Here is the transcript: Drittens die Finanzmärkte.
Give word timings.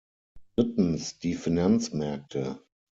Drittens 0.55 1.19
die 1.19 1.35
Finanzmärkte. 1.35 2.59